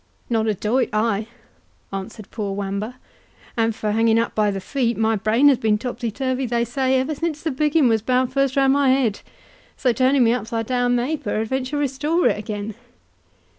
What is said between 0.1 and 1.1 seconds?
"Not a doit